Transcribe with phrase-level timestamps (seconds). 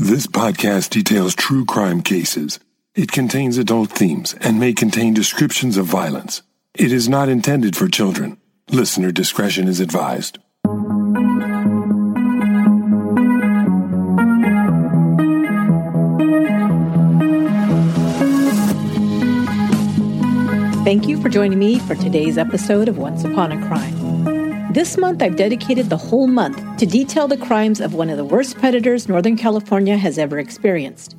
[0.00, 2.58] This podcast details true crime cases.
[2.94, 6.40] It contains adult themes and may contain descriptions of violence.
[6.74, 8.38] It is not intended for children.
[8.70, 10.38] Listener discretion is advised.
[20.84, 24.01] Thank you for joining me for today's episode of Once Upon a Crime.
[24.72, 28.24] This month, I've dedicated the whole month to detail the crimes of one of the
[28.24, 31.14] worst predators Northern California has ever experienced.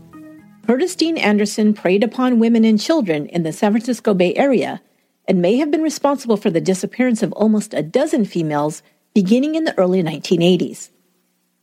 [0.65, 4.81] Curtis Dean Anderson preyed upon women and children in the San Francisco Bay Area
[5.27, 8.81] and may have been responsible for the disappearance of almost a dozen females
[9.13, 10.89] beginning in the early 1980s.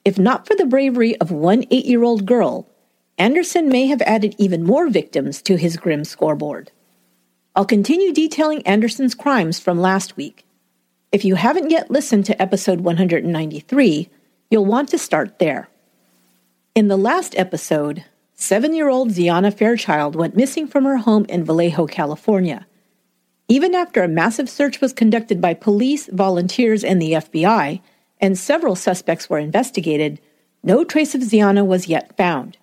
[0.05, 2.69] If not for the bravery of one eight year old girl,
[3.19, 6.71] Anderson may have added even more victims to his grim scoreboard.
[7.57, 10.47] I'll continue detailing Anderson's crimes from last week.
[11.13, 14.09] If you haven't yet listened to episode 193,
[14.49, 15.69] you'll want to start there.
[16.77, 21.43] In the last episode, seven year old Xiana Fairchild went missing from her home in
[21.43, 22.65] Vallejo, California.
[23.49, 27.81] Even after a massive search was conducted by police, volunteers, and the FBI,
[28.21, 30.21] and several suspects were investigated,
[30.63, 32.57] no trace of Xiana was yet found.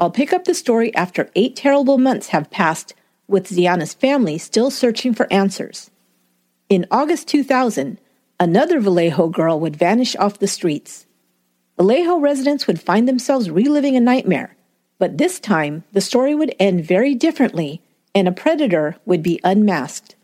[0.00, 2.94] I'll pick up the story after eight terrible months have passed
[3.28, 5.90] with Xiana's family still searching for answers.
[6.68, 8.00] In August 2000,
[8.40, 11.06] another Vallejo girl would vanish off the streets.
[11.76, 14.56] Vallejo residents would find themselves reliving a nightmare,
[14.98, 17.82] but this time the story would end very differently
[18.16, 20.16] and a predator would be unmasked.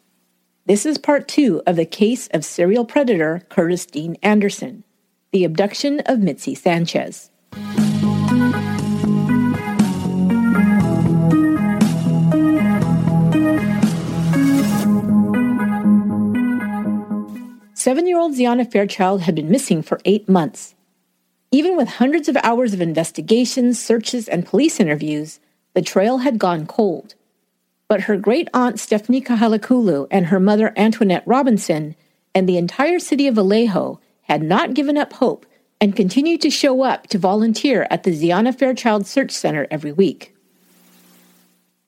[0.67, 4.83] This is part two of the case of serial predator Curtis Dean Anderson,
[5.31, 7.31] the abduction of Midsi Sanchez.
[17.83, 20.77] Seven year old Xiana Fairchild had been missing for eight months.
[21.51, 25.41] Even with hundreds of hours of investigations, searches, and police interviews,
[25.75, 27.17] the trail had gone cold.
[27.89, 31.97] But her great aunt Stephanie Kahalekulu and her mother Antoinette Robinson
[32.37, 33.99] and the entire city of Vallejo
[34.29, 35.45] had not given up hope
[35.81, 40.37] and continued to show up to volunteer at the Xiana Fairchild Search Center every week.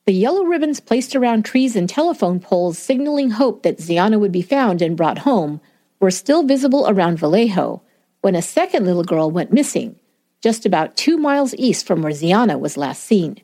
[0.07, 4.43] The yellow ribbons placed around trees and telephone poles signaling hope that Xiana would be
[4.43, 5.61] found and brought home
[6.01, 7.83] were still visible around Vallejo
[8.21, 9.97] when a second little girl went missing,
[10.43, 13.39] just about two miles east from where Xiana was last seen.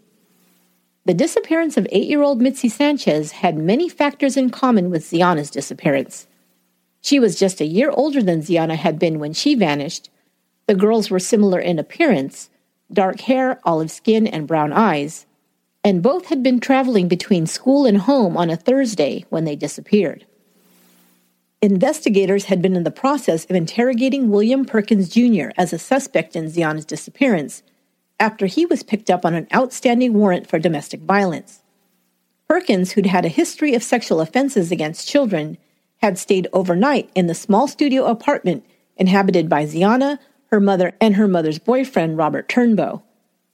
[1.06, 5.50] The disappearance of eight year old Midsi Sanchez had many factors in common with Xiana's
[5.50, 6.27] disappearance.
[7.00, 10.10] She was just a year older than Xiana had been when she vanished.
[10.66, 12.50] The girls were similar in appearance
[12.93, 15.27] dark hair, olive skin, and brown eyes,
[15.84, 20.27] and both had been traveling between school and home on a Thursday when they disappeared.
[21.62, 25.50] Investigators had been in the process of interrogating William Perkins Jr.
[25.59, 27.62] as a suspect in Xiana's disappearance
[28.19, 31.62] after he was picked up on an outstanding warrant for domestic violence.
[32.48, 35.59] Perkins, who'd had a history of sexual offenses against children,
[35.98, 38.65] had stayed overnight in the small studio apartment
[38.97, 43.03] inhabited by Xiana, her mother, and her mother's boyfriend, Robert Turnbow.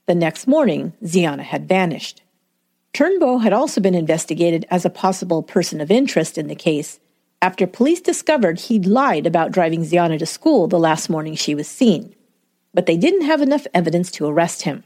[0.05, 2.23] The next morning, Xiana had vanished.
[2.93, 7.01] Turnbow had also been investigated as a possible person of interest in the case
[7.41, 11.67] after police discovered he'd lied about driving Xiana to school the last morning she was
[11.67, 12.15] seen.
[12.73, 14.83] But they didn't have enough evidence to arrest him.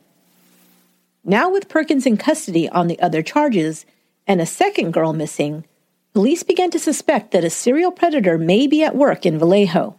[1.24, 3.86] Now, with Perkins in custody on the other charges
[4.28, 5.66] and a second girl missing,
[6.14, 9.96] police began to suspect that a serial predator may be at work in Vallejo.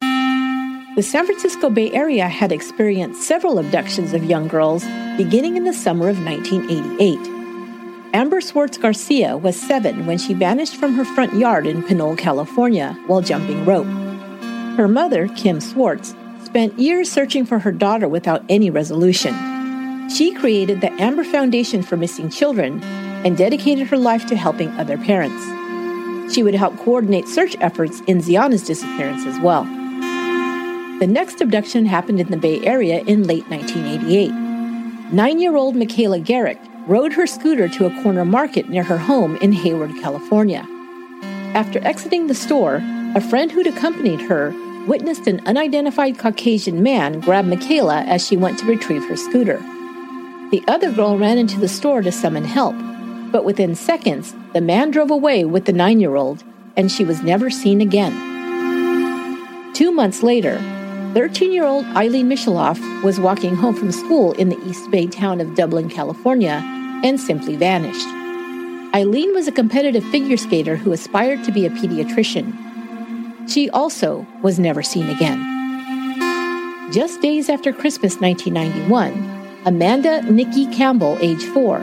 [0.00, 4.84] The San Francisco Bay Area had experienced several abductions of young girls
[5.16, 7.31] beginning in the summer of 1988.
[8.14, 12.92] Amber Swartz Garcia was seven when she vanished from her front yard in Pinole, California,
[13.06, 13.86] while jumping rope.
[14.76, 16.14] Her mother, Kim Swartz,
[16.44, 19.34] spent years searching for her daughter without any resolution.
[20.10, 22.82] She created the Amber Foundation for Missing Children
[23.24, 26.34] and dedicated her life to helping other parents.
[26.34, 29.64] She would help coordinate search efforts in Xiana's disappearance as well.
[30.98, 35.12] The next abduction happened in the Bay Area in late 1988.
[35.12, 39.36] Nine year old Michaela Garrick rode her scooter to a corner market near her home
[39.36, 40.66] in Hayward, California.
[41.54, 42.82] After exiting the store,
[43.14, 44.54] a friend who'd accompanied her
[44.86, 49.58] witnessed an unidentified Caucasian man grab Michaela as she went to retrieve her scooter.
[50.50, 52.74] The other girl ran into the store to summon help,
[53.30, 56.42] but within seconds, the man drove away with the nine year old,
[56.76, 58.12] and she was never seen again.
[59.72, 60.58] Two months later,
[61.14, 65.42] 13 year old Eileen Michaloff was walking home from school in the East Bay town
[65.42, 66.62] of Dublin, California,
[67.04, 68.06] and simply vanished.
[68.94, 72.56] Eileen was a competitive figure skater who aspired to be a pediatrician.
[73.46, 75.38] She also was never seen again.
[76.92, 81.80] Just days after Christmas 1991, Amanda Nikki Campbell, age four,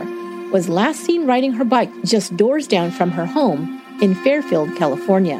[0.52, 5.38] was last seen riding her bike just doors down from her home in Fairfield, California.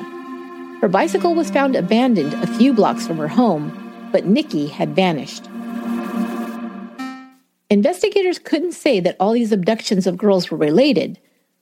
[0.80, 3.79] Her bicycle was found abandoned a few blocks from her home,
[4.12, 5.46] but Nikki had vanished.
[7.70, 11.18] Investigators couldn't say that all these abductions of girls were related,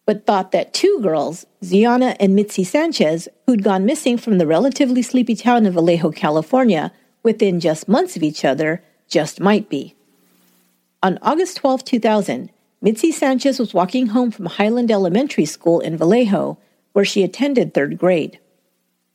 [0.06, 5.02] but thought that two girls, Xiana and Midsi Sanchez, who'd gone missing from the relatively
[5.02, 6.92] sleepy town of Vallejo, California,
[7.22, 9.94] within just months of each other, just might be.
[11.02, 12.50] On August 12, 2000,
[12.82, 16.56] Midsi Sanchez was walking home from Highland Elementary School in Vallejo,
[16.94, 18.38] where she attended third grade.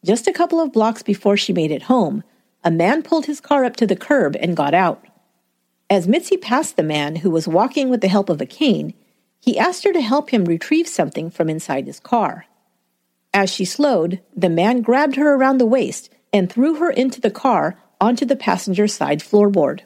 [0.06, 2.24] Just a couple of blocks before she made it home,
[2.64, 5.06] a man pulled his car up to the curb and got out.
[5.90, 8.94] As Midsi passed the man, who was walking with the help of a cane,
[9.40, 12.46] he asked her to help him retrieve something from inside his car.
[13.34, 17.32] As she slowed, the man grabbed her around the waist and threw her into the
[17.32, 19.82] car onto the passenger side floorboard.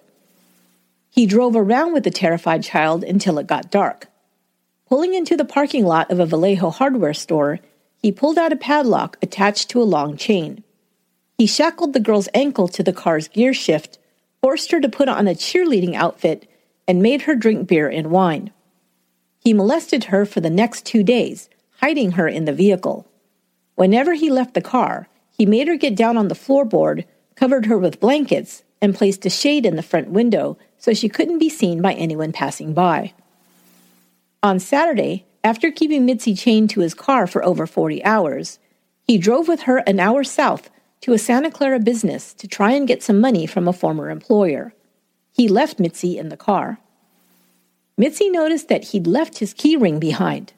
[1.09, 4.07] He drove around with the terrified child until it got dark.
[4.87, 7.59] Pulling into the parking lot of a Vallejo hardware store,
[8.01, 10.63] he pulled out a padlock attached to a long chain.
[11.37, 13.99] He shackled the girl's ankle to the car's gear shift,
[14.41, 16.49] forced her to put on a cheerleading outfit,
[16.87, 18.51] and made her drink beer and wine.
[19.39, 21.49] He molested her for the next two days,
[21.79, 23.07] hiding her in the vehicle.
[23.75, 27.05] Whenever he left the car, he made her get down on the floorboard,
[27.35, 31.39] covered her with blankets, and placed a shade in the front window so she couldn't
[31.39, 33.13] be seen by anyone passing by.
[34.41, 38.57] On Saturday, after keeping Midsi chained to his car for over 40 hours,
[39.03, 40.69] he drove with her an hour south
[41.01, 44.73] to a Santa Clara business to try and get some money from a former employer.
[45.31, 46.79] He left Midsi in the car.
[47.99, 50.53] Midsi noticed that he'd left his key ring behind.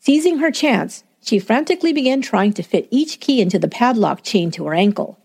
[0.00, 4.52] Seizing her chance, she frantically began trying to fit each key into the padlock chained
[4.54, 5.18] to her ankle.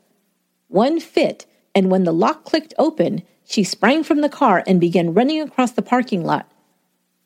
[0.67, 5.13] One fit, and when the lock clicked open, she sprang from the car and began
[5.13, 6.49] running across the parking lot.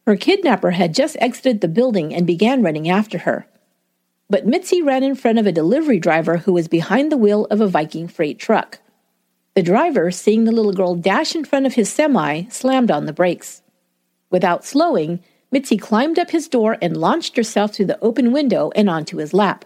[0.06, 3.48] Her kidnapper had just exited the building and began running after her.
[4.30, 7.62] But Midsi ran in front of a delivery driver who was behind the wheel of
[7.62, 8.80] a Viking freight truck.
[9.56, 13.14] The driver, seeing the little girl dash in front of his semi, slammed on the
[13.14, 13.62] brakes.
[14.30, 18.90] Without slowing, Midsi climbed up his door and launched herself through the open window and
[18.90, 19.64] onto his lap.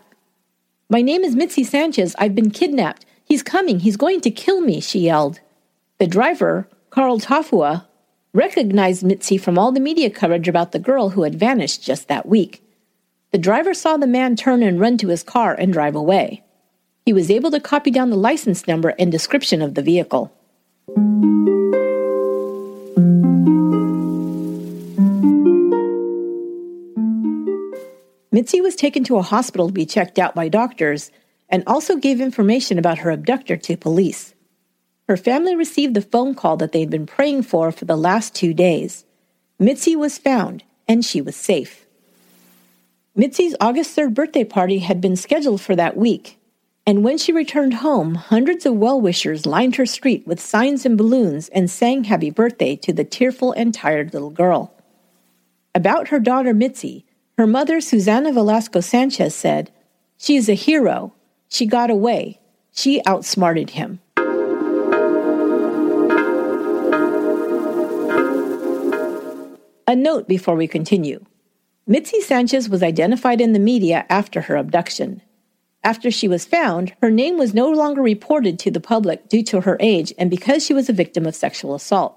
[0.90, 2.16] My name is Midsi Sanchez.
[2.20, 3.06] I've been kidnapped.
[3.26, 3.80] He's coming.
[3.80, 5.40] He's going to kill me, she yelled.
[5.98, 7.88] The driver, Carl Tafua,
[8.34, 12.28] recognized Midsi from all the media coverage about the girl who had vanished just that
[12.28, 12.61] week.
[13.32, 16.44] The driver saw the man turn and run to his car and drive away.
[17.06, 20.34] He was able to copy down the license number and description of the vehicle.
[28.34, 31.10] Midsi was taken to a hospital to be checked out by doctors
[31.48, 34.34] and also gave information about her abductor to police.
[35.08, 38.54] Her family received the phone call that they'd been praying for for the last two
[38.54, 39.06] days.
[39.58, 41.86] Midsi was found and she was safe.
[43.18, 46.40] Midsi's August 3rd birthday party had been scheduled for that week,
[46.88, 50.98] and when she returned home, hundreds of well wishers lined her street with signs and
[50.98, 54.74] balloons and sang happy birthday to the tearful and tired little girl.
[55.76, 57.04] About her daughter Midsi,
[57.38, 59.72] her mother, Susana Velasco Sanchez, said,
[60.18, 61.14] She is a hero.
[61.50, 62.40] She got away.
[62.72, 64.00] She outsmarted him.
[69.86, 71.26] A note before we continue.
[71.90, 75.22] Midsi Sanchez was identified in the media after her abduction.
[75.84, 79.62] After she was found, her name was no longer reported to the public due to
[79.62, 82.16] her age and because she was a victim of sexual assault.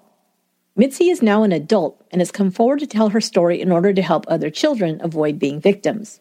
[0.78, 3.94] Midsi is now an adult and has come forward to tell her story in order
[3.94, 6.21] to help other children avoid being victims.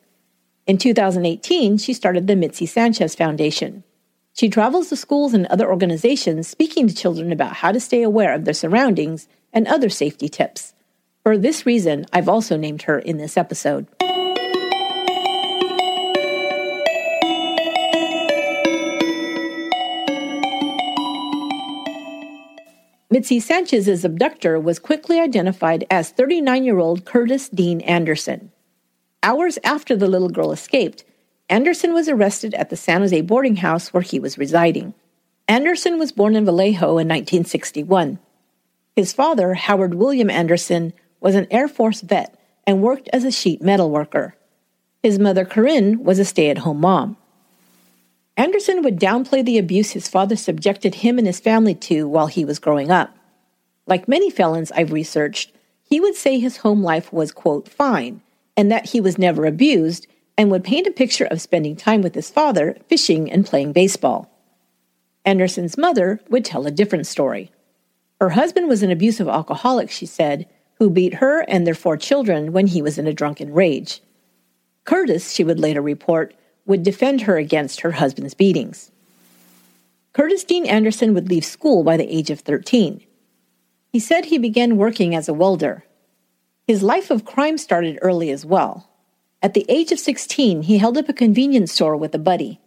[0.66, 3.84] In 2018, she started the Midsi Sanchez Foundation.
[4.34, 8.34] She travels to schools and other organizations speaking to children about how to stay aware
[8.34, 10.74] of their surroundings and other safety tips.
[11.24, 13.88] For this reason, I've also named her in this episode.
[23.10, 28.52] Midsi Sanchez's abductor was quickly identified as 39 year old Curtis Dean Anderson.
[29.22, 31.06] Hours after the little girl escaped,
[31.48, 34.94] Anderson was arrested at the San Jose boarding house where he was residing.
[35.48, 38.20] Anderson was born in Vallejo in 1961.
[38.96, 40.92] His father, Howard William Anderson,
[41.24, 42.38] was an Air Force vet
[42.68, 44.36] and worked as a sheet metal worker.
[45.02, 47.18] His mother, Corinne, was a stay at home mom.
[48.36, 52.44] Anderson would downplay the abuse his father subjected him and his family to while he
[52.44, 53.16] was growing up.
[53.88, 55.52] Like many felons I've researched,
[55.84, 58.22] he would say his home life was, quote, fine,
[58.58, 62.16] and that he was never abused, and would paint a picture of spending time with
[62.16, 64.30] his father, fishing, and playing baseball.
[65.26, 67.52] Anderson's mother would tell a different story.
[68.20, 70.48] Her husband was an abusive alcoholic, she said,
[70.80, 74.02] who beat her and their four children when he was in a drunken rage.
[74.86, 76.34] Curtis, she would later report,
[76.66, 78.92] would defend her against her husband's beatings.
[80.14, 83.02] Curtis Dean Anderson would leave school by the age of 13.
[83.92, 85.84] He said he began working as a welder.
[86.68, 88.90] His life of crime started early as well.
[89.42, 92.62] At the age of 16, he held up a convenience store with a buddy.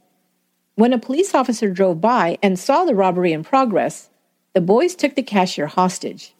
[0.74, 4.10] When a police officer drove by and saw the robbery in progress,
[4.52, 6.34] the boys took the cashier hostage.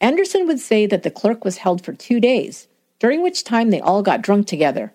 [0.00, 3.80] Anderson would say that the clerk was held for two days, during which time they
[3.80, 4.92] all got drunk together.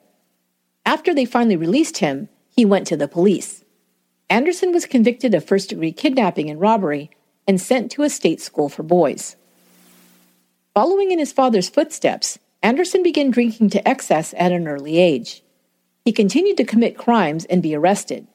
[0.86, 3.64] After they finally released him, he went to the police.
[4.30, 7.12] Anderson was convicted of first degree kidnapping and robbery
[7.48, 9.36] and sent to a state school for boys.
[10.74, 15.44] Following in his father's footsteps, Anderson began drinking to excess at an early age.
[16.06, 18.28] He continued to commit crimes and be arrested.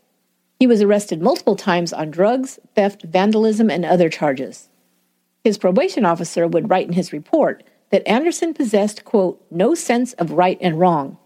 [0.61, 4.69] He was arrested multiple times on drugs, theft, vandalism, and other charges.
[5.45, 10.33] His probation officer would write in his report that Anderson possessed, quote, no sense of
[10.33, 11.17] right and wrong.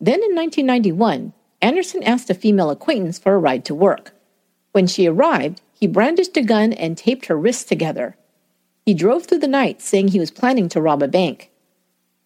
[0.00, 4.14] Then in 1991, Anderson asked a female acquaintance for a ride to work.
[4.72, 8.16] When she arrived, he brandished a gun and taped her wrists together.
[8.84, 11.50] He drove through the night saying he was planning to rob a bank.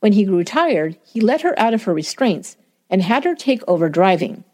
[0.01, 2.57] When he grew tired, he let her out of her restraints
[2.89, 4.45] and had her take over driving.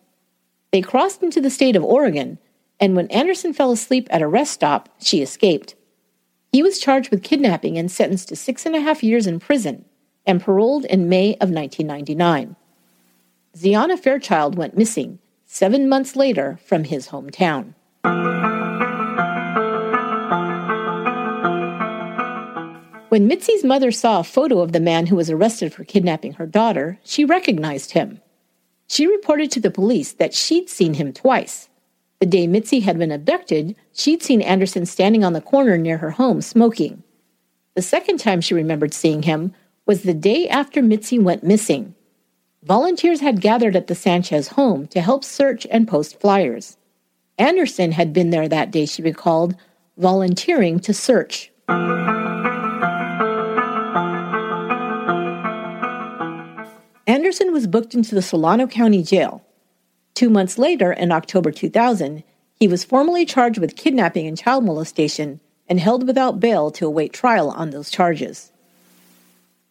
[0.72, 2.38] They crossed into the state of Oregon,
[2.80, 5.74] and when Anderson fell asleep at a rest stop, she escaped.
[6.52, 9.86] He was charged with kidnapping and sentenced to six and a half years in prison
[10.26, 12.56] and paroled in May of 1999.
[13.56, 17.72] Xiana Fairchild went missing seven months later from his hometown.
[23.08, 26.46] When Midsi's mother saw a photo of the man who was arrested for kidnapping her
[26.46, 28.20] daughter, she recognized him.
[28.88, 31.70] She reported to the police that she'd seen him twice.
[32.20, 36.10] The day Midsi had been abducted, she'd seen Anderson standing on the corner near her
[36.12, 37.02] home smoking.
[37.74, 39.54] The second time she remembered seeing him
[39.86, 41.94] was the day after Midsi went missing.
[42.62, 46.76] Volunteers had gathered at the Sanchez home to help search and post flyers.
[47.38, 49.56] Anderson had been there that day, she recalled,
[49.96, 51.50] volunteering to search.
[57.06, 59.44] Anderson was booked into the Solano County Jail.
[60.14, 62.22] Two months later, in October 2000,
[62.62, 67.12] he was formally charged with kidnapping and child molestation and held without bail to await
[67.12, 68.52] trial on those charges.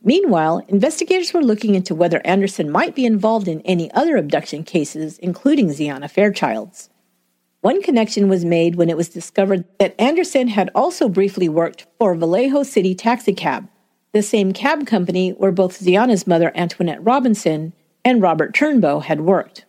[0.03, 5.17] Meanwhile, investigators were looking into whether Anderson might be involved in any other abduction cases,
[5.19, 6.89] including Xiana Fairchild's.
[7.61, 12.13] One connection was made when it was discovered that Anderson had also briefly worked for
[12.13, 13.69] Vallejo City Taxicab,
[14.11, 17.71] the same cab company where both Xiana's mother, Antoinette Robinson,
[18.03, 19.63] and Robert Turnbow had worked.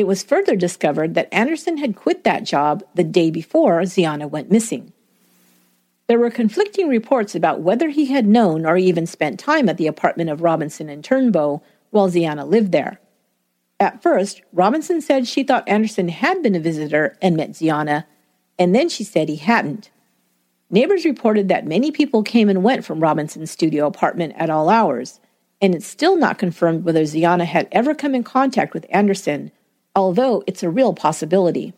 [0.00, 4.50] It was further discovered that Anderson had quit that job the day before Xiana went
[4.50, 4.94] missing.
[6.06, 9.86] There were conflicting reports about whether he had known or even spent time at the
[9.86, 12.98] apartment of Robinson and Turnbow while Xiana lived there.
[13.78, 18.06] At first, Robinson said she thought Anderson had been a visitor and met Xiana,
[18.58, 19.90] and then she said he hadn't.
[20.70, 25.20] Neighbors reported that many people came and went from Robinson's studio apartment at all hours,
[25.60, 29.52] and it's still not confirmed whether Xiana had ever come in contact with Anderson
[29.94, 31.72] although it's a real possibility.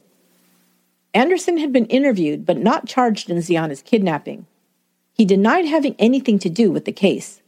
[1.15, 4.47] Anderson had been interviewed but not charged in Xiana's kidnapping.
[5.13, 7.43] He denied having anything to do with the case.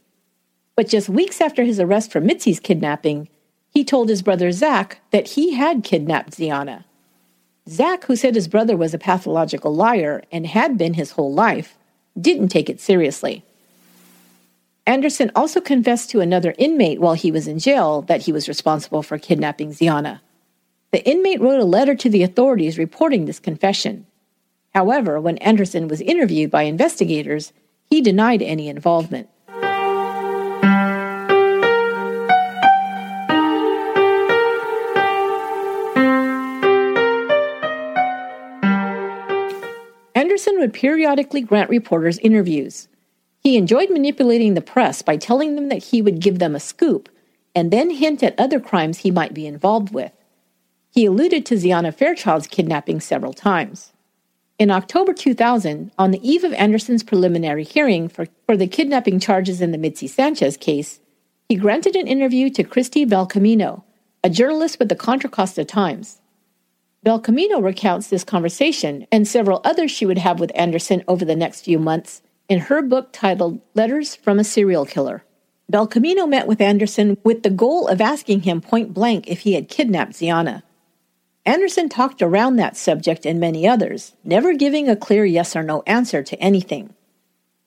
[0.75, 3.29] But just weeks after his arrest for Midsi's kidnapping,
[3.69, 6.83] he told his brother Zach that he had kidnapped Xiana.
[7.67, 11.75] Zach, who said his brother was a pathological liar and had been his whole life,
[12.19, 13.43] didn't take it seriously.
[14.85, 19.01] Anderson also confessed to another inmate while he was in jail that he was responsible
[19.01, 20.19] for kidnapping Xiana.
[20.95, 24.05] The inmate wrote a letter to the authorities reporting this confession.
[24.73, 27.51] However, when Anderson was interviewed by investigators,
[27.89, 29.27] he denied any involvement.
[40.15, 42.87] Anderson would periodically grant reporters interviews.
[43.41, 47.09] He enjoyed manipulating the press by telling them that he would give them a scoop
[47.53, 50.13] and then hint at other crimes he might be involved with.
[50.95, 53.91] He alluded to Xiana Fairchild's kidnapping several times.
[54.57, 59.59] In October 2000, on the eve of Anderson's preliminary hearing for, for the kidnapping charges
[59.59, 61.01] in the Midsi Sanchez case,
[61.49, 63.83] he granted an interview to Kristi Belcamino,
[64.23, 66.21] a journalist with the Contra Costa Times.
[67.05, 71.65] Belcamino recounts this conversation and several others she would have with Anderson over the next
[71.65, 75.25] few months in her book titled Letters from a Serial Killer.
[75.69, 79.67] Belcamino met with Anderson with the goal of asking him point blank if he had
[79.67, 80.63] kidnapped Xiana.
[81.45, 85.83] Anderson talked around that subject and many others, never giving a clear yes or no
[85.85, 86.93] answer to anything.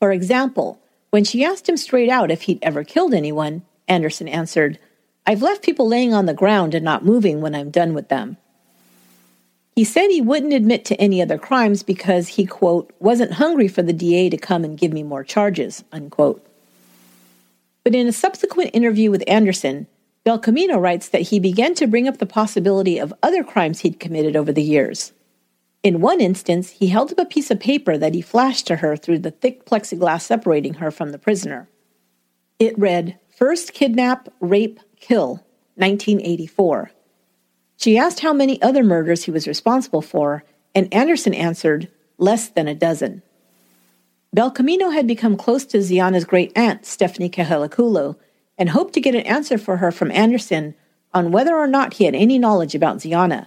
[0.00, 0.80] For example,
[1.10, 4.78] when she asked him straight out if he'd ever killed anyone, Anderson answered,
[5.26, 8.36] I've left people laying on the ground and not moving when I'm done with them.
[9.76, 13.82] He said he wouldn't admit to any other crimes because he, quote, wasn't hungry for
[13.82, 16.44] the DA to come and give me more charges, unquote.
[17.84, 19.86] But in a subsequent interview with Anderson,
[20.28, 24.36] Belcamino writes that he began to bring up the possibility of other crimes he'd committed
[24.36, 25.14] over the years.
[25.82, 28.94] In one instance, he held up a piece of paper that he flashed to her
[28.94, 31.66] through the thick plexiglass separating her from the prisoner.
[32.58, 35.42] It read, First Kidnap, Rape, Kill,
[35.76, 36.90] 1984.
[37.78, 40.44] She asked how many other murders he was responsible for,
[40.74, 43.22] and Anderson answered, less than a dozen.
[44.36, 48.16] Belcamino had become close to Xiana's great aunt, Stephanie Kahalekulu,
[48.58, 50.74] and hoped to get an answer for her from Anderson
[51.14, 53.46] on whether or not he had any knowledge about Xiana.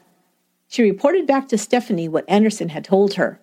[0.68, 3.40] She reported back to Stephanie what Anderson had told her.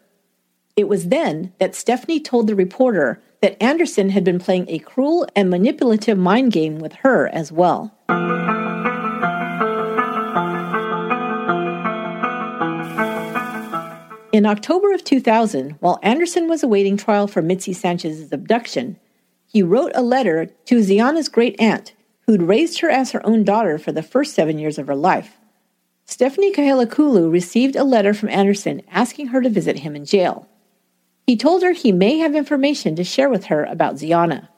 [0.76, 5.26] It was then that Stephanie told the reporter that Anderson had been playing a cruel
[5.36, 7.92] and manipulative mind game with her as well.
[14.32, 18.96] In October of 2000, while Anderson was awaiting trial for Midsi Sanchez's abduction,
[19.48, 21.94] he wrote a letter to Xiana's great aunt,
[22.26, 25.38] who'd raised her as her own daughter for the first seven years of her life.
[26.04, 30.46] Stephanie Kahalekulu received a letter from Anderson asking her to visit him in jail.
[31.26, 34.48] He told her he may have information to share with her about Xiana.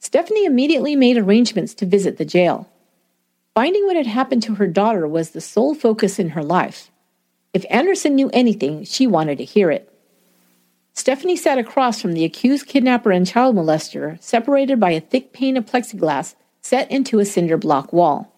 [0.00, 2.68] Stephanie immediately made arrangements to visit the jail.
[3.54, 6.90] Finding what had happened to her daughter was the sole focus in her life.
[7.52, 9.91] If Anderson knew anything, she wanted to hear it.
[10.94, 15.56] Stephanie sat across from the accused kidnapper and child molester, separated by a thick pane
[15.56, 18.32] of plexiglass set into a cinder block wall.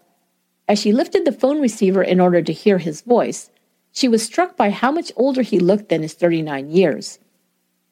[0.68, 3.50] As she lifted the phone receiver in order to hear his voice,
[3.92, 7.18] she was struck by how much older he looked than his 39 years.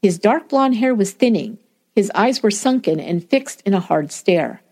[0.01, 1.59] His dark blond hair was thinning,
[1.95, 4.63] his eyes were sunken and fixed in a hard stare.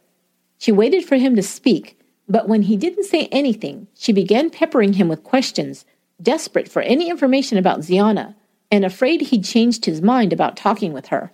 [0.56, 4.94] She waited for him to speak, but when he didn't say anything, she began peppering
[4.94, 5.84] him with questions,
[6.22, 8.34] desperate for any information about Xiana
[8.70, 11.32] and afraid he'd changed his mind about talking with her.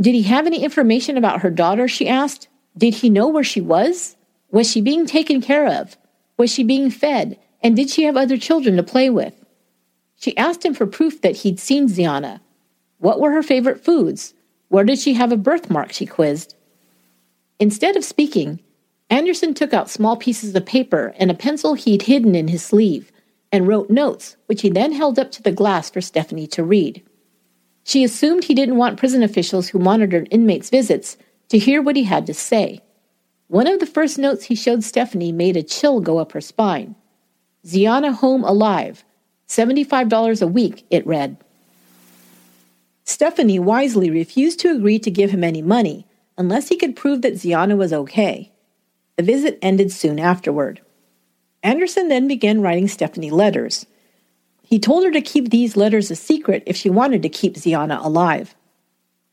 [0.00, 1.88] Did he have any information about her daughter?
[1.88, 2.48] she asked.
[2.76, 4.16] Did he know where she was?
[4.50, 5.96] Was she being taken care of?
[6.36, 7.38] Was she being fed?
[7.62, 9.34] And did she have other children to play with?
[10.16, 12.40] She asked him for proof that he'd seen Xiana.
[12.98, 14.34] What were her favorite foods?
[14.68, 15.92] Where did she have a birthmark?
[15.92, 16.54] she quizzed.
[17.58, 18.60] Instead of speaking,
[19.10, 23.10] Anderson took out small pieces of paper and a pencil he'd hidden in his sleeve
[23.52, 27.02] and wrote notes, which he then held up to the glass for Stephanie to read.
[27.84, 31.16] She assumed he didn't want prison officials who monitored inmates' visits
[31.48, 32.82] to hear what he had to say.
[33.46, 36.94] One of the first notes he showed Stephanie made a chill go up her spine.
[37.64, 39.04] Xiana home alive.
[39.48, 41.38] $75 a week, it read.
[43.04, 46.06] Stephanie wisely refused to agree to give him any money
[46.36, 48.52] unless he could prove that Xiana was okay.
[49.16, 50.82] The visit ended soon afterward.
[51.62, 53.86] Anderson then began writing Stephanie letters.
[54.62, 58.04] He told her to keep these letters a secret if she wanted to keep Xiana
[58.04, 58.54] alive.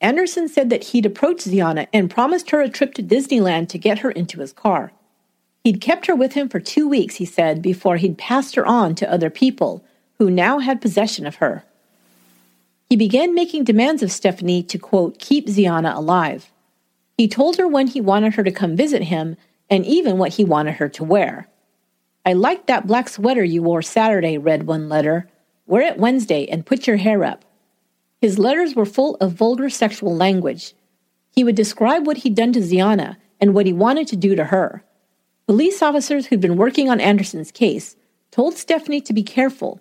[0.02, 4.00] Anderson said that he'd approached Xiana and promised her a trip to Disneyland to get
[4.00, 4.92] her into his car.
[5.64, 8.96] He'd kept her with him for two weeks, he said, before he'd passed her on
[8.96, 9.84] to other people
[10.20, 11.64] who now had possession of her.
[12.90, 16.52] He began making demands of Stephanie to, quote, keep Xiana alive.
[17.18, 19.38] He told her when he wanted her to come visit him
[19.70, 21.48] and even what he wanted her to wear.
[22.26, 25.30] I liked that black sweater you wore Saturday, read one letter.
[25.68, 27.46] Wear it Wednesday and put your hair up.
[28.20, 30.74] His letters were full of vulgar sexual language.
[31.32, 34.46] He would describe what he'd done to Xiana and what he wanted to do to
[34.46, 34.84] her.
[35.46, 37.96] Police officers who'd been working on Anderson's case
[38.32, 39.80] told Stephanie to be careful.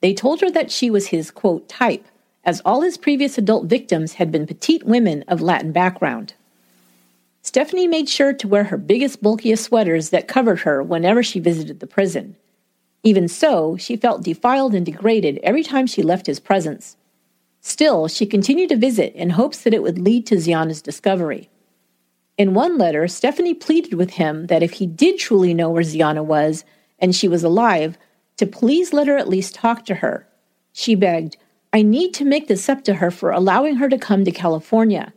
[0.00, 2.06] They told her that she was his, quote, type,
[2.44, 6.32] as all his previous adult victims had been petite women of Latin background.
[7.42, 11.80] Stephanie made sure to wear her biggest, bulkiest sweaters that covered her whenever she visited
[11.80, 12.36] the prison.
[13.02, 16.96] Even so, she felt defiled and degraded every time she left his presence.
[17.60, 21.50] Still, she continued to visit in hopes that it would lead to Xiana's discovery.
[22.38, 26.24] In one letter, Stephanie pleaded with him that if he did truly know where Xiana
[26.24, 26.64] was
[26.98, 27.98] and she was alive,
[28.36, 30.26] to please let her at least talk to her.
[30.72, 31.36] She begged,
[31.72, 35.12] I need to make this up to her for allowing her to come to California.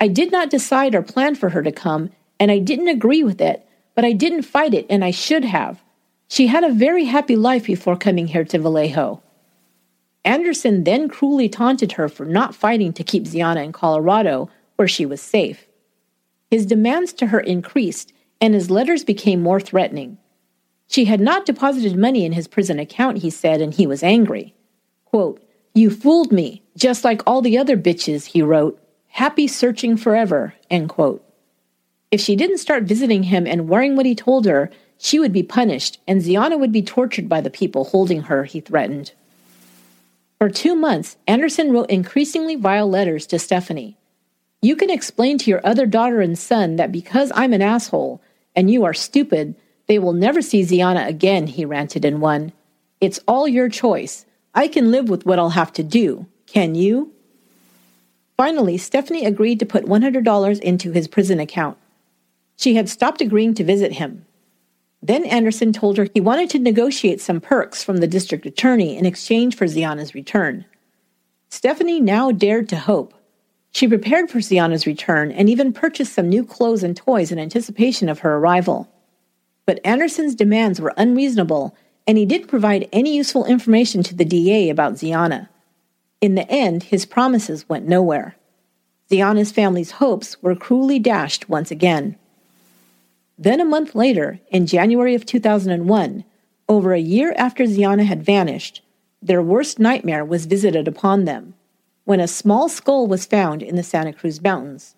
[0.00, 3.40] I did not decide or plan for her to come, and I didn't agree with
[3.40, 5.82] it, but I didn't fight it, and I should have.
[6.28, 9.22] She had a very happy life before coming here to Vallejo.
[10.24, 15.06] Anderson then cruelly taunted her for not fighting to keep Xiana in Colorado, where she
[15.06, 15.68] was safe.
[16.50, 20.18] His demands to her increased, and his letters became more threatening.
[20.88, 24.54] She had not deposited money in his prison account, he said, and he was angry.
[25.04, 25.42] Quote,
[25.74, 28.80] You fooled me, just like all the other bitches, he wrote.
[29.14, 31.24] Happy searching forever, end quote.
[32.10, 35.44] If she didn't start visiting him and wearing what he told her, she would be
[35.44, 39.12] punished, and Xiana would be tortured by the people holding her, he threatened.
[40.40, 43.96] For two months, Anderson wrote increasingly vile letters to Stephanie.
[44.60, 48.20] You can explain to your other daughter and son that because I'm an asshole
[48.56, 49.54] and you are stupid,
[49.86, 52.52] they will never see Xiana again, he ranted in one.
[53.00, 54.26] It's all your choice.
[54.56, 56.26] I can live with what I'll have to do.
[56.46, 57.12] Can you?
[58.36, 61.78] Finally, Stephanie agreed to put $100 into his prison account.
[62.56, 64.26] She had stopped agreeing to visit him.
[65.02, 69.04] Then Anderson told her he wanted to negotiate some perks from the district attorney in
[69.06, 70.64] exchange for Xiana's return.
[71.50, 73.14] Stephanie now dared to hope.
[73.70, 78.08] She prepared for Xiana's return and even purchased some new clothes and toys in anticipation
[78.08, 78.88] of her arrival.
[79.66, 84.70] But Anderson's demands were unreasonable, and he didn't provide any useful information to the DA
[84.70, 85.48] about Xiana.
[86.20, 88.36] In the end, his promises went nowhere.
[89.10, 92.16] Xiana's family's hopes were cruelly dashed once again.
[93.38, 96.24] Then, a month later, in January of 2001,
[96.68, 98.82] over a year after Xiana had vanished,
[99.20, 101.54] their worst nightmare was visited upon them
[102.04, 104.94] when a small skull was found in the Santa Cruz Mountains.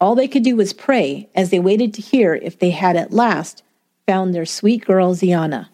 [0.00, 3.12] All they could do was pray as they waited to hear if they had at
[3.12, 3.62] last
[4.06, 5.68] found their sweet girl Xiana.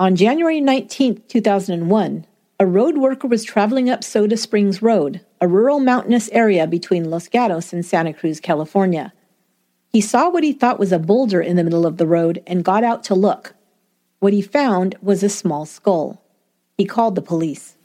[0.00, 2.26] On January 19, 2001,
[2.58, 7.28] a road worker was traveling up Soda Springs Road, a rural mountainous area between Los
[7.28, 9.12] Gatos and Santa Cruz, California.
[9.92, 12.64] He saw what he thought was a boulder in the middle of the road and
[12.64, 13.52] got out to look.
[14.20, 16.22] What he found was a small skull.
[16.78, 17.76] He called the police.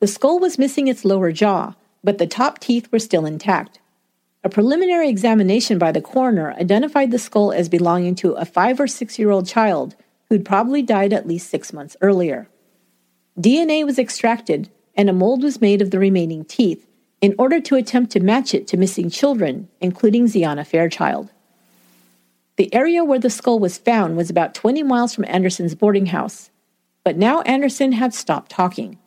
[0.00, 3.78] The skull was missing its lower jaw, but the top teeth were still intact.
[4.42, 8.88] A preliminary examination by the coroner identified the skull as belonging to a five or
[8.88, 9.94] six year old child
[10.30, 12.48] who'd probably died at least six months earlier.
[13.38, 16.86] DNA was extracted, and a mold was made of the remaining teeth
[17.20, 21.30] in order to attempt to match it to missing children, including Xiana Fairchild.
[22.56, 26.50] The area where the skull was found was about 20 miles from Anderson's boarding house,
[27.04, 28.98] but now Anderson had stopped talking.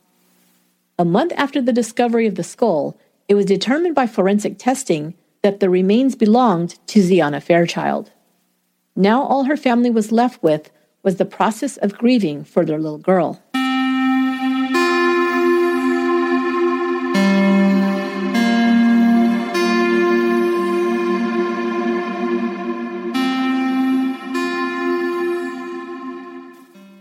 [1.00, 5.60] A month after the discovery of the skull, it was determined by forensic testing that
[5.60, 8.12] the remains belonged to Xiana Fairchild.
[8.96, 10.72] Now all her family was left with
[11.04, 13.44] was the process of grieving for their little girl.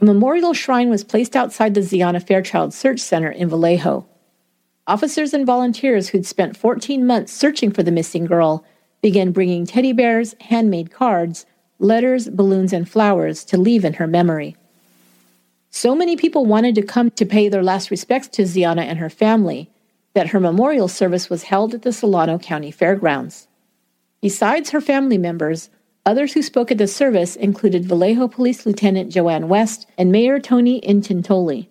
[0.01, 4.05] A memorial shrine was placed outside the Xiana Fairchild Search Center in Vallejo.
[4.89, 8.65] Officers and volunteers who'd spent 14 months searching for the missing girl
[9.01, 11.47] began bringing teddy bears, handmade cards,
[11.83, 14.57] letters, balloons, and flowers to leave in her memory.
[15.71, 19.11] So many people wanted to come to pay their last respects to Xiana and her
[19.11, 19.71] family
[20.15, 23.49] that her memorial service was held at the Solano County Fairgrounds.
[24.21, 25.71] Besides her family members,
[26.05, 30.81] Others who spoke at the service included Vallejo Police Lieutenant Joanne West and Mayor Tony
[30.81, 31.69] Intintoli.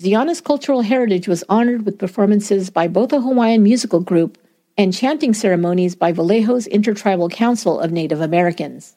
[0.00, 4.38] Xiana's cultural heritage was honored with performances by both a Hawaiian musical group
[4.78, 8.96] and chanting ceremonies by Vallejo's Intertribal Council of Native Americans.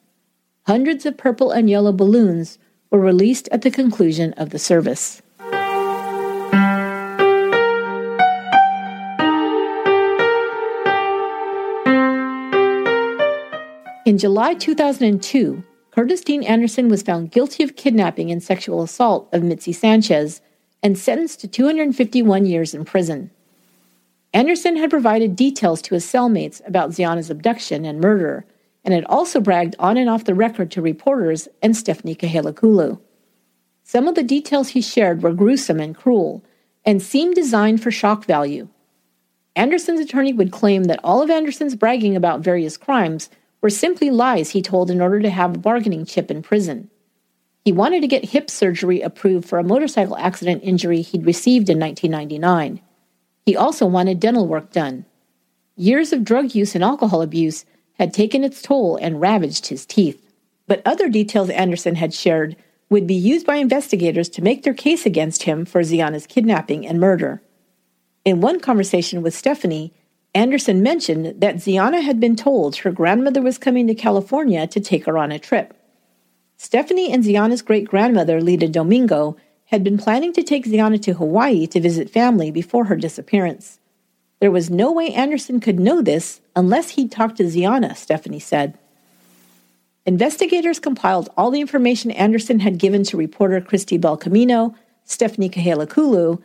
[0.68, 2.58] Hundreds of purple and yellow balloons
[2.90, 5.22] were released at the conclusion of the service.
[14.04, 19.40] In July 2002, Curtis Dean Anderson was found guilty of kidnapping and sexual assault of
[19.40, 20.42] Midsi Sanchez
[20.82, 23.30] and sentenced to 251 years in prison.
[24.34, 28.44] Anderson had provided details to his cellmates about Xiana's abduction and murder,
[28.84, 33.00] and had also bragged on and off the record to reporters and Stephanie Kahalekulu.
[33.84, 36.44] Some of the details he shared were gruesome and cruel,
[36.84, 38.68] and seemed designed for shock value.
[39.56, 43.28] Anderson's attorney would claim that all of Anderson's bragging about various crimes
[43.60, 46.90] were simply lies he told in order to have a bargaining chip in prison.
[47.64, 51.78] He wanted to get hip surgery approved for a motorcycle accident injury he'd received in
[51.78, 52.80] 1999.
[53.44, 55.04] He also wanted dental work done.
[55.76, 57.64] Years of drug use and alcohol abuse
[57.98, 60.24] had taken its toll and ravaged his teeth.
[60.66, 62.56] But other details Anderson had shared
[62.90, 67.00] would be used by investigators to make their case against him for Xiana's kidnapping and
[67.00, 67.42] murder.
[68.24, 69.92] In one conversation with Stephanie,
[70.34, 75.06] Anderson mentioned that Xiana had been told her grandmother was coming to California to take
[75.06, 75.74] her on a trip.
[76.56, 81.66] Stephanie and Xiana's great grandmother, Lita Domingo, had been planning to take Xiana to Hawaii
[81.68, 83.77] to visit family before her disappearance.
[84.40, 88.78] There was no way Anderson could know this unless he'd talked to Xiana, Stephanie said.
[90.06, 94.74] Investigators compiled all the information Anderson had given to reporter Kristi Belcamino,
[95.04, 96.38] Stephanie Kulu,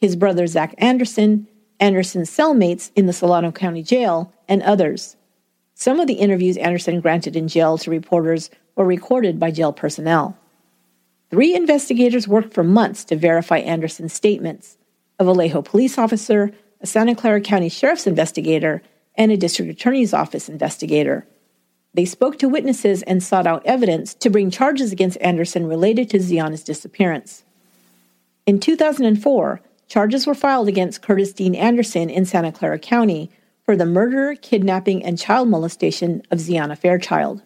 [0.00, 1.46] his brother Zach Anderson,
[1.78, 5.16] Anderson's cellmates in the Solano County Jail, and others.
[5.74, 10.36] Some of the interviews Anderson granted in jail to reporters were recorded by jail personnel.
[11.30, 14.76] Three investigators worked for months to verify Anderson's statements
[15.18, 18.82] a Vallejo police officer, a Santa Clara County Sheriff's investigator,
[19.14, 21.26] and a district attorney's office investigator.
[21.92, 26.18] They spoke to witnesses and sought out evidence to bring charges against Anderson related to
[26.18, 27.44] Xiana's disappearance.
[28.46, 33.30] In 2004, charges were filed against Curtis Dean Anderson in Santa Clara County
[33.64, 37.42] for the murder, kidnapping, and child molestation of Xiana Fairchild.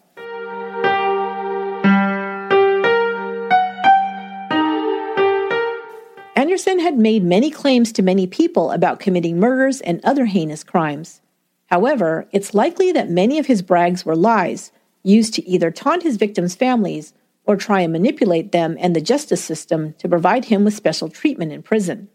[6.45, 11.19] Anderson had made many claims to many people about committing murders and other heinous crimes.
[11.71, 16.17] However, it's likely that many of his brags were lies, used to either taunt his
[16.17, 17.13] victims' families
[17.45, 21.51] or try and manipulate them and the justice system to provide him with special treatment
[21.51, 22.09] in prison.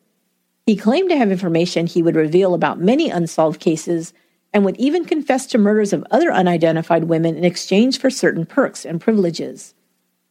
[0.64, 4.14] He claimed to have information he would reveal about many unsolved cases
[4.52, 8.84] and would even confess to murders of other unidentified women in exchange for certain perks
[8.84, 9.74] and privileges.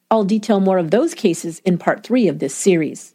[0.09, 3.13] I'll detail more of those cases in part three of this series.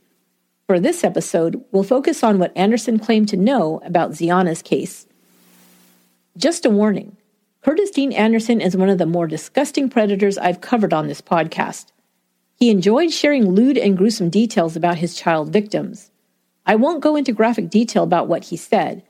[0.67, 5.07] For this episode, we'll focus on what Anderson claimed to know about Xiana's case.
[6.39, 7.19] Just a warning
[7.63, 11.93] Curtis Dean Anderson is one of the more disgusting predators I've covered on this podcast.
[12.57, 16.11] He enjoyed sharing lewd and gruesome details about his child victims.
[16.65, 19.03] I won't go into graphic detail about what he said,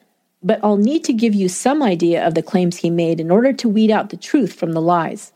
[0.42, 3.52] but I'll need to give you some idea of the claims he made in order
[3.52, 5.32] to weed out the truth from the lies.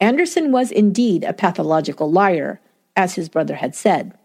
[0.00, 2.62] Anderson was indeed a pathological liar,
[2.96, 4.16] as his brother had said.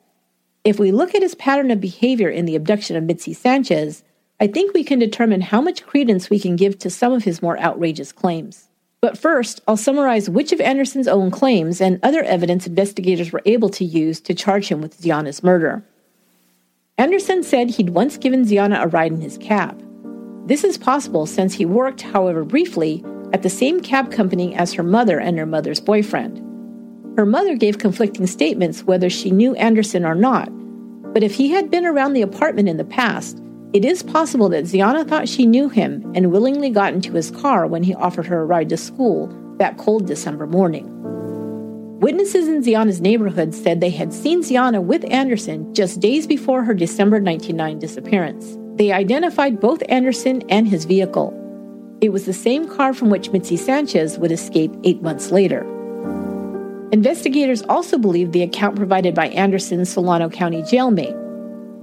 [0.64, 4.04] If we look at his pattern of behavior in the abduction of Midsi Sanchez,
[4.40, 7.42] I think we can determine how much credence we can give to some of his
[7.42, 8.70] more outrageous claims.
[9.02, 13.70] But first, I'll summarize which of Anderson's own claims and other evidence investigators were able
[13.70, 15.84] to use to charge him with Xiana's murder.
[16.98, 19.82] Anderson said he'd once given Xiana a ride in his cab.
[20.48, 24.84] This is possible since he worked, however briefly, at the same cab company as her
[24.84, 26.49] mother and her mother's boyfriend.
[27.18, 30.50] Her mother gave conflicting statements whether she knew Anderson or not,
[31.14, 33.42] but if he had been around the apartment in the past,
[33.74, 37.68] it is possible that Xiana thought she knew him and willingly got into his car
[37.68, 40.88] when he offered her a ride to school that cold December morning.
[42.00, 46.74] Witnesses in Xiana's neighborhood said they had seen Xiana with Anderson just days before her
[46.74, 48.58] December 1999 disappearance.
[48.76, 51.36] They identified both Anderson and his vehicle.
[52.02, 55.66] It was the same car from which Midsi Sanchez would escape eight months later.
[56.92, 61.18] Investigators also believe the account provided by Anderson's Solano County jailmate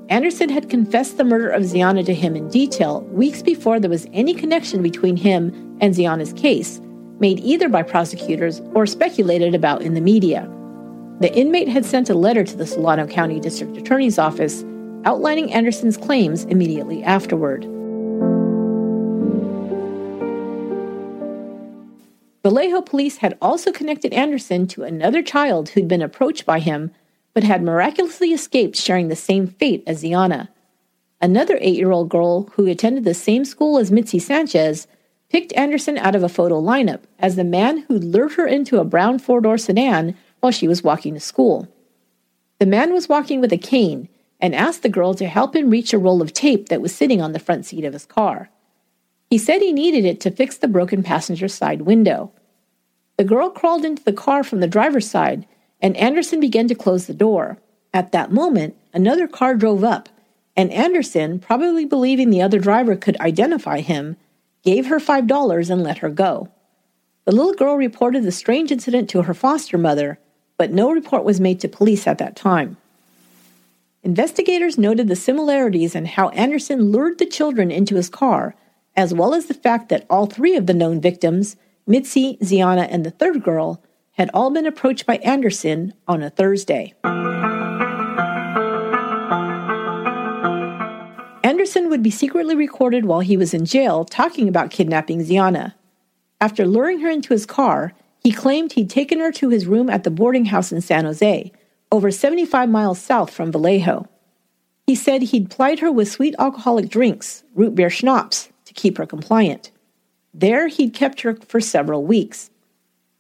[0.09, 4.07] Anderson had confessed the murder of Xiana to him in detail weeks before there was
[4.13, 6.81] any connection between him and Xiana's case,
[7.19, 10.49] made either by prosecutors or speculated about in the media.
[11.21, 14.65] The inmate had sent a letter to the Solano County District Attorney's Office
[15.05, 17.65] outlining Anderson's claims immediately afterward.
[22.47, 26.93] Vallejo police had also connected Anderson to another child who'd been approached by him
[27.35, 30.47] but had miraculously escaped sharing the same fate as Xiana.
[31.21, 34.87] Another eight year old girl who attended the same school as Midsi Sanchez
[35.29, 38.85] picked Anderson out of a photo lineup as the man who lured her into a
[38.85, 41.67] brown four door sedan while she was walking to school.
[42.61, 45.93] The man was walking with a cane and asked the girl to help him reach
[45.93, 48.51] a roll of tape that was sitting on the front seat of his car.
[49.31, 52.31] He said he needed it to fix the broken passenger side window.
[53.17, 55.47] The girl crawled into the car from the driver's side
[55.81, 57.59] and Anderson began to close the door.
[57.93, 60.09] At that moment, another car drove up,
[60.57, 64.17] and Anderson, probably believing the other driver could identify him,
[64.65, 66.49] gave her $5 and let her go.
[67.25, 70.19] The little girl reported the strange incident to her foster mother,
[70.57, 72.77] but no report was made to police at that time.
[74.03, 78.55] Investigators noted the similarities in how Anderson lured the children into his car,
[78.95, 81.57] as well as the fact that all three of the known victims,
[81.89, 86.95] Midsi, Xiana, and the third girl, had all been approached by Anderson on a Thursday.
[91.45, 95.75] Anderson would be secretly recorded while he was in jail talking about kidnapping Xiana.
[96.41, 100.03] After luring her into his car, he claimed he'd taken her to his room at
[100.03, 101.53] the boarding house in San Jose,
[101.93, 104.09] over 75 miles south from Vallejo.
[104.87, 109.07] He said he'd plied her with sweet alcoholic drinks, root beer schnapps, to keep her
[109.07, 109.71] compliant.
[110.39, 112.51] There, he'd kept her for several weeks.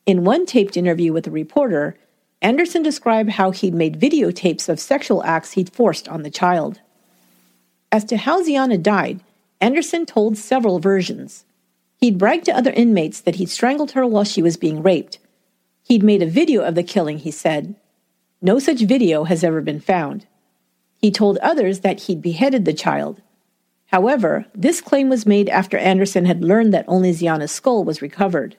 [0.04, 1.96] In one taped interview with a reporter,
[2.42, 6.80] Anderson described how he'd made videotapes of sexual acts he'd forced on the child.
[7.90, 9.20] As to how Xiana died,
[9.62, 11.46] Anderson told several versions.
[11.96, 15.18] He'd bragged to other inmates that he'd strangled her while she was being raped.
[15.84, 17.74] He'd made a video of the killing, he said.
[18.42, 20.26] No such video has ever been found.
[21.00, 23.22] He told others that he'd beheaded the child.
[23.86, 28.56] However, this claim was made after Anderson had learned that only Xiana's skull was recovered.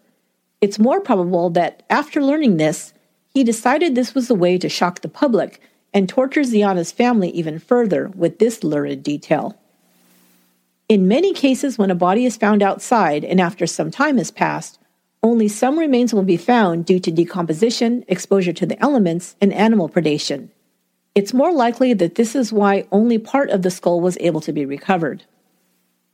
[0.61, 2.93] It's more probable that after learning this,
[3.33, 5.61] he decided this was the way to shock the public
[5.93, 9.57] and torture Xiana's family even further with this lurid detail.
[10.89, 14.79] In many cases, when a body is found outside and after some time has passed,
[15.21, 19.89] only some remains will be found due to decomposition, exposure to the elements, and animal
[19.89, 20.49] predation.
[21.17, 24.53] It's more likely that this is why only part of the skull was able to
[24.53, 25.23] be recovered.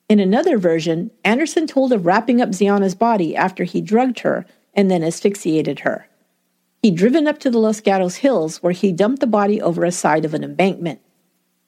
[0.08, 4.90] In another version, Anderson told of wrapping up Xiana's body after he drugged her and
[4.90, 6.08] then asphyxiated her.
[6.82, 9.92] He'd driven up to the Los Gatos Hills where he dumped the body over a
[9.92, 11.02] side of an embankment.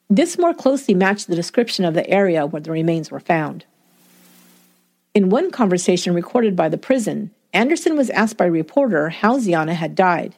[0.09, 3.65] This more closely matched the description of the area where the remains were found.
[5.13, 9.73] In one conversation recorded by the prison, Anderson was asked by a reporter how Xiana
[9.73, 10.35] had died.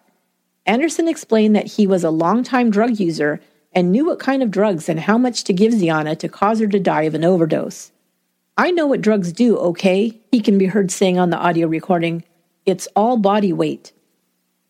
[0.68, 3.40] Anderson explained that he was a longtime drug user
[3.74, 6.68] and knew what kind of drugs and how much to give Xiana to cause her
[6.68, 7.92] to die of an overdose.
[8.58, 10.20] I know what drugs do, okay?
[10.32, 12.24] He can be heard saying on the audio recording.
[12.66, 13.94] It's all body weight.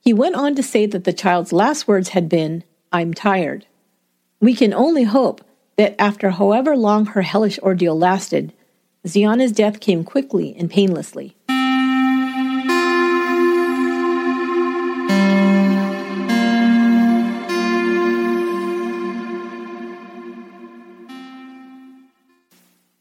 [0.02, 3.66] He went on to say that the child's last words had been, I'm tired.
[4.40, 5.42] We can only hope
[5.78, 8.54] that after however long her hellish ordeal lasted,
[9.06, 11.37] Xiana's death came quickly and painlessly.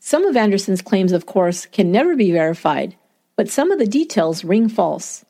[0.07, 2.95] Some of Anderson's claims, of course, can never be verified,
[3.35, 5.25] but some of the details ring false.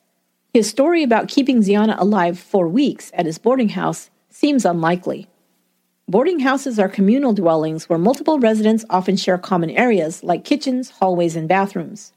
[0.52, 5.30] His story about keeping Xiana alive for weeks at his boarding house seems unlikely.
[6.06, 11.36] Boarding houses are communal dwellings where multiple residents often share common areas like kitchens, hallways,
[11.36, 12.12] and bathrooms.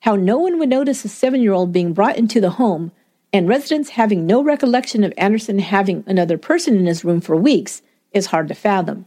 [0.00, 2.90] How no one would notice a seven year old being brought into the home
[3.32, 7.80] and residents having no recollection of Anderson having another person in his room for weeks
[8.10, 9.06] is hard to fathom.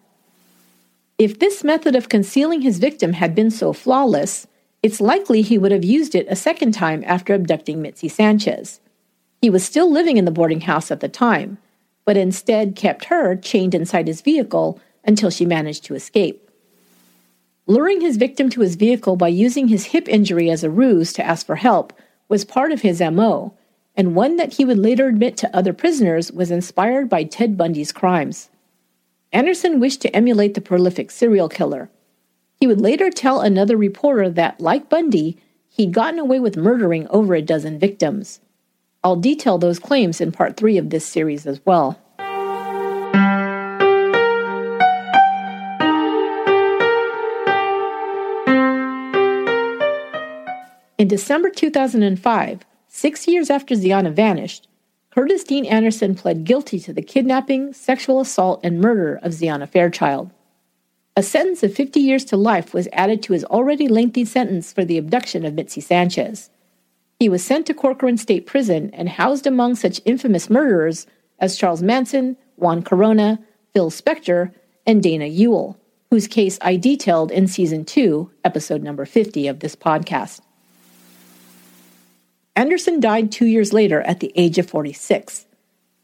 [1.17, 4.47] If this method of concealing his victim had been so flawless,
[4.83, 8.81] it's likely he would have used it a second time after abducting Midsi Sanchez.
[9.41, 11.57] He was still living in the boarding house at the time,
[12.03, 16.51] but instead kept her chained inside his vehicle until she managed to escape.
[17.65, 21.25] Luring his victim to his vehicle by using his hip injury as a ruse to
[21.25, 21.93] ask for help
[22.27, 23.53] was part of his MO,
[23.95, 27.93] and one that he would later admit to other prisoners was inspired by Ted Bundy's
[27.93, 28.49] crimes.
[29.35, 31.89] Anderson wished to emulate the prolific serial killer,
[32.57, 37.35] he would later tell another reporter that, like Bundy, he'd gotten away with murdering over
[37.35, 38.39] a dozen victims.
[39.03, 41.99] I'll detail those claims in part three of this series as well.
[50.97, 54.69] In December 2005, six years after Xiana vanished,
[55.15, 60.29] Curtis Dean Anderson pled guilty to the kidnapping, sexual assault, and murder of Xiana Fairchild.
[61.15, 64.83] A sentence of 50 years to life was added to his already lengthy sentence for
[64.83, 66.49] the abduction of Midsi Sanchez.
[67.17, 71.07] He was sent to Corcoran State Prison and housed among such infamous murderers
[71.39, 73.39] as Charles Manson, Juan Corona,
[73.73, 74.53] Phil Spector,
[74.85, 75.79] and Dana Ewell,
[76.11, 80.41] whose case I detailed in Season 2, episode number 50 of this podcast.
[82.55, 85.45] Anderson died two years later at the age of 46.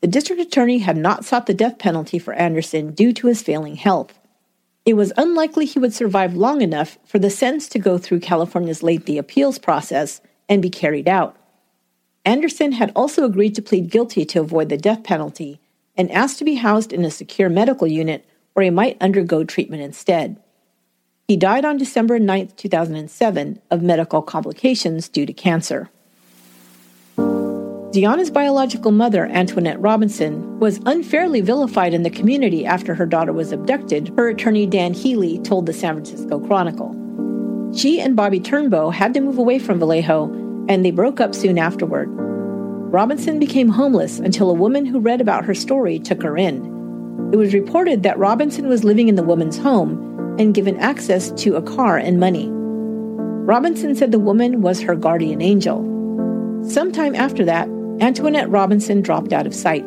[0.02, 3.76] The district attorney had not sought the death penalty for Anderson due to his failing
[3.76, 4.20] health.
[4.86, 8.84] It was unlikely he would survive long enough for the sentence to go through California's
[8.84, 11.38] lengthy appeals process and be carried out.
[12.26, 15.62] Anderson had also agreed to plead guilty to avoid the death penalty
[15.96, 19.82] and asked to be housed in a secure medical unit where he might undergo treatment
[19.82, 20.38] instead.
[21.28, 25.90] He died on December 9, 2007, of medical complications due to cancer.
[27.92, 33.52] Xiana's biological mother, Antoinette Robinson, was unfairly vilified in the community after her daughter was
[33.52, 36.96] abducted, her attorney Dan Healy told the San Francisco Chronicle.
[37.76, 40.32] She and Bobby Turnbow had to move away from Vallejo,
[40.70, 42.08] and they broke up soon afterward.
[42.10, 46.64] Robinson became homeless until a woman who read about her story took her in.
[47.34, 51.58] It was reported that Robinson was living in the woman's home and given access to
[51.58, 52.48] a car and money.
[52.50, 55.86] Robinson said the woman was her guardian angel.
[56.64, 57.68] Sometime after that,
[58.00, 59.86] Antoinette Robinson dropped out of sight.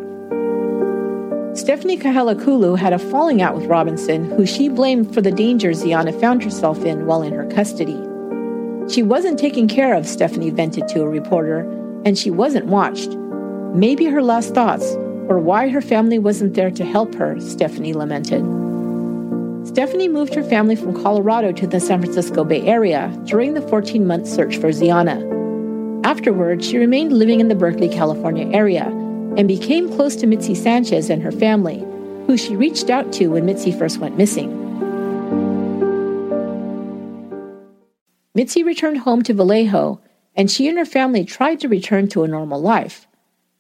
[1.55, 6.19] Stephanie Kahalekulu had a falling out with Robinson, who she blamed for the danger Xiana
[6.21, 8.01] found herself in while in her custody.
[8.93, 11.61] She wasn't taken care of, Stephanie vented to a reporter,
[12.05, 13.11] and she wasn't watched.
[13.73, 14.85] Maybe her last thoughts,
[15.29, 18.45] or why her family wasn't there to help her, Stephanie lamented.
[19.67, 24.07] Stephanie moved her family from Colorado to the San Francisco Bay Area during the 14
[24.07, 25.34] month search for Xiana.
[26.05, 28.85] Afterward, she remained living in the Berkeley, California area
[29.39, 31.79] and became close to Midsi Sanchez and her family,
[32.27, 34.51] who she reached out to when Midsi first went missing.
[38.37, 39.99] Midsi returned home to Vallejo,
[40.37, 43.07] and she and her family tried to return to a normal life.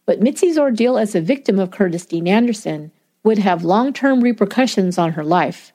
[0.05, 2.92] But Midsi's ordeal as a victim of Curtis Dean Anderson
[3.22, 5.72] would have long term repercussions on her life.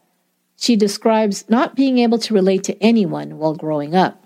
[0.55, 4.23] She describes not being able to relate to anyone while growing up.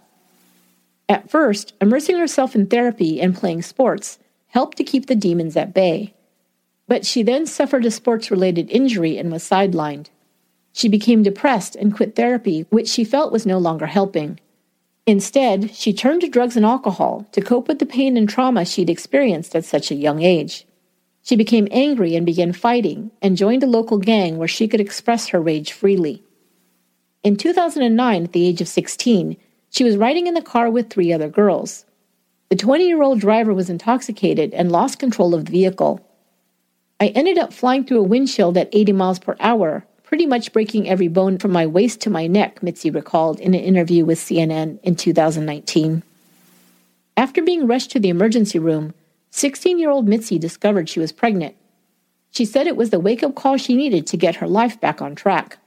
[1.14, 5.72] At first, immersing herself in therapy and playing sports helped to keep the demons at
[5.72, 6.16] bay.
[6.88, 10.08] But she then suffered a sports related injury and was sidelined.
[10.72, 14.40] She became depressed and quit therapy, which she felt was no longer helping.
[15.06, 18.90] Instead, she turned to drugs and alcohol to cope with the pain and trauma she'd
[18.90, 20.66] experienced at such a young age.
[21.22, 25.28] She became angry and began fighting and joined a local gang where she could express
[25.28, 26.24] her rage freely.
[27.22, 29.38] In 2009, at the age of 16,
[29.74, 31.86] she was riding in the car with three other girls.
[32.50, 36.08] The 20 year old driver was intoxicated and lost control of the vehicle.
[37.00, 40.88] I ended up flying through a windshield at 80 miles per hour, pretty much breaking
[40.88, 44.80] every bone from my waist to my neck, Midsi recalled in an interview with CNN
[44.84, 46.04] in 2019.
[47.18, 48.94] After being rushed to the emergency room,
[49.32, 51.56] 16 year old Midsi discovered she was pregnant.
[52.30, 55.02] She said it was the wake up call she needed to get her life back
[55.02, 55.58] on track.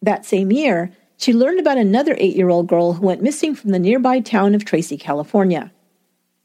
[0.00, 3.72] That same year, she learned about another eight year old girl who went missing from
[3.72, 5.70] the nearby town of Tracy, California.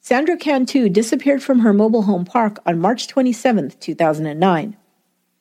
[0.01, 4.75] Sandra Cantu disappeared from her mobile home park on March 27, 2009.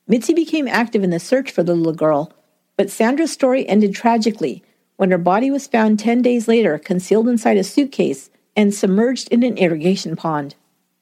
[0.08, 2.32] Midsi became active in the search for the little girl,
[2.76, 4.62] but Sandra's story ended tragically
[4.96, 9.42] when her body was found 10 days later concealed inside a suitcase and submerged in
[9.42, 10.54] an irrigation pond.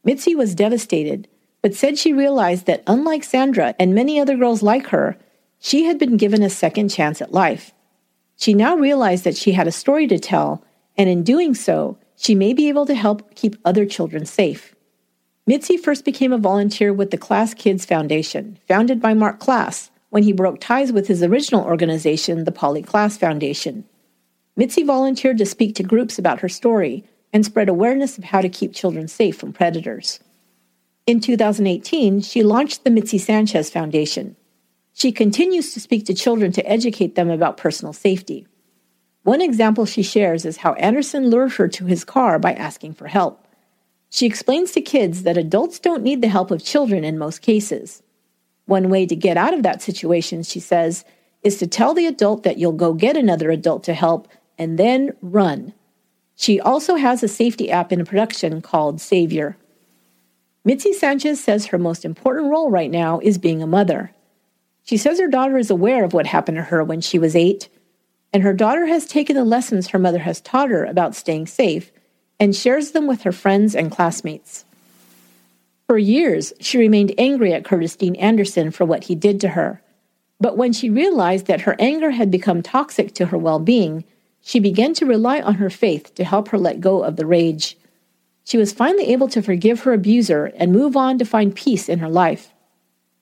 [0.07, 1.29] Midsi was devastated,
[1.61, 5.19] but said she realized that unlike Sandra and many other girls like her,
[5.59, 7.75] she had been given a second chance at life.
[8.43, 10.65] She now realized that she had a story to tell,
[10.99, 14.75] and in doing so, she may be able to help keep other children safe.
[15.49, 20.25] Midsi first became a volunteer with the Klaas Kids Foundation, founded by Marc Klaas, when
[20.25, 23.85] he broke ties with his original organization, the Polly Klaas Foundation.
[24.59, 28.49] Midsi volunteered to speak to groups about her story and spread awareness of how to
[28.49, 30.19] keep children safe from predators.
[31.07, 34.35] In 2018, she launched the Midsi Sanchez Foundation.
[34.93, 38.47] She continues to speak to children to educate them about personal safety.
[39.23, 43.07] One example she shares is how Anderson lured her to his car by asking for
[43.07, 43.47] help.
[44.11, 48.03] She explains to kids that adults don't need the help of children in most cases.
[48.67, 51.05] One way to get out of that situation, she says,
[51.43, 54.29] is to tell the adult that you'll go get another adult to help
[54.59, 55.73] and then run.
[56.37, 59.57] She also has a safety app in production called Savior.
[60.67, 64.13] Midsi Sanchez says her most important role right now is being a mother.
[64.85, 67.69] She says her daughter is aware of what happened to her when she was eight,
[68.33, 71.93] and her daughter has taken the lessons her mother has taught her about staying safe
[72.41, 74.65] and shares them with her friends and classmates.
[75.87, 79.83] For years, she remained angry at Curtis Dean Anderson for what he did to her.
[80.41, 84.05] But when she realized that her anger had become toxic to her well being,
[84.41, 87.77] she began to rely on her faith to help her let go of the rage.
[88.45, 92.01] She was finally able to forgive her abuser and move on to find peace in
[92.01, 92.53] her life.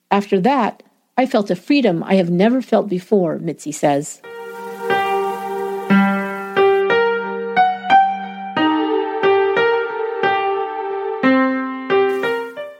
[0.09, 0.81] After that,
[1.17, 4.21] I felt a freedom I have never felt before, Midsi says.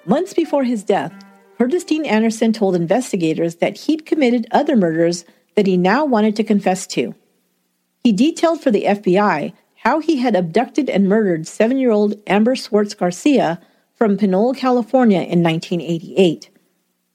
[0.06, 1.14] Months before his death,
[1.88, 5.26] Dean Anderson told investigators that he'd committed other murders
[5.56, 7.14] that he now wanted to confess to.
[8.04, 12.56] He detailed for the FBI how he had abducted and murdered seven year old Amber
[12.56, 13.60] Swartz Garcia
[13.94, 16.51] from Pinole, California in 1988.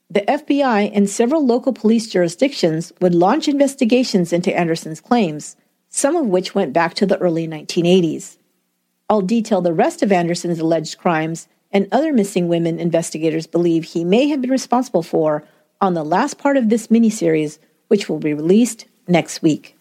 [0.09, 5.57] The FBI and several local police jurisdictions would launch investigations into Anderson's claims,
[5.89, 8.37] some of which went back to the early 1980s.
[9.09, 14.05] I'll detail the rest of Anderson's alleged crimes and other missing women investigators believe he
[14.05, 15.43] may have been responsible for
[15.81, 19.77] on the last part of this miniseries, which will be released next week.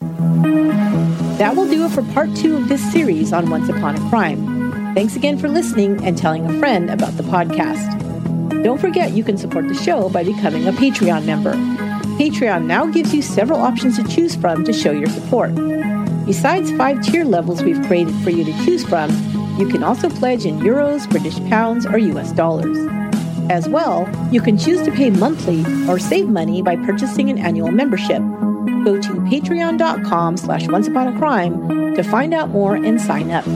[0.00, 4.94] That will do it for part two of this series on Once Upon a Crime.
[4.94, 8.09] Thanks again for listening and telling a friend about the podcast.
[8.62, 11.54] Don't forget you can support the show by becoming a Patreon member.
[12.18, 15.54] Patreon now gives you several options to choose from to show your support.
[16.26, 19.10] Besides five tier levels we've created for you to choose from,
[19.58, 22.76] you can also pledge in euros, British pounds, or US dollars.
[23.50, 27.70] As well, you can choose to pay monthly or save money by purchasing an annual
[27.70, 28.22] membership
[28.84, 33.46] go to patreon.com slash onceuponacrime to find out more and sign up.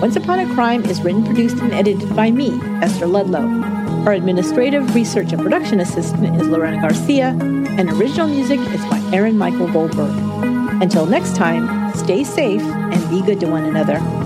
[0.00, 3.81] Once Upon a Crime is written, produced, and edited by me, Esther Ludlow.
[4.06, 9.38] Our administrative research and production assistant is Lorena Garcia, and original music is by Aaron
[9.38, 10.10] Michael Goldberg.
[10.82, 14.21] Until next time, stay safe and be good to one another.